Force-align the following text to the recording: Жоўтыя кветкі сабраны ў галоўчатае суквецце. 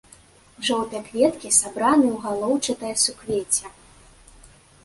Жоўтыя 0.69 1.01
кветкі 1.09 1.51
сабраны 1.59 2.07
ў 2.15 2.23
галоўчатае 2.25 2.95
суквецце. 3.05 3.65